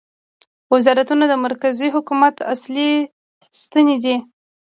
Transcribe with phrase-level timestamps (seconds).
[0.73, 2.89] وزارتونه د مرکزي حکومت اصلي
[3.61, 4.15] ستنې دي